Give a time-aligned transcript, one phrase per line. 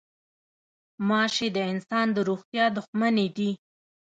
[0.95, 3.51] غوماشې د انسان د روغتیا دښمنې دي.